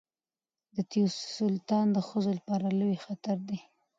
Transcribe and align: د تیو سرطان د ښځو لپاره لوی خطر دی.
د 0.75 0.77
تیو 0.89 1.07
سرطان 1.35 1.85
د 1.93 1.97
ښځو 2.07 2.31
لپاره 2.37 2.67
لوی 2.79 2.97
خطر 3.05 3.37
دی. 3.49 3.59